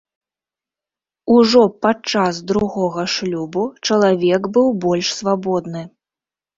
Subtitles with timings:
[1.35, 5.89] Ужо падчас другога шлюбу чалавек быў больш свабодны.